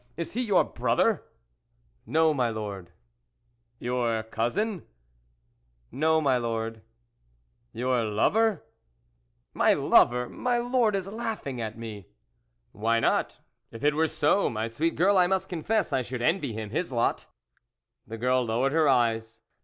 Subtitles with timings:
[0.17, 1.23] Is he your brother?""
[2.07, 2.91] No, my Lord./"
[3.87, 4.87] Your cousin?""
[5.91, 6.81] No, my Lord.""
[7.71, 8.63] Your lover?""
[9.53, 10.27] My lover!
[10.27, 12.07] My Lord is laughing at me.""
[12.71, 13.37] Why not?
[13.69, 16.91] If it were so, my sweet girl, I must confess I should envy him his
[16.91, 17.27] lot."
[18.07, 19.43] The girl lowered her eyes.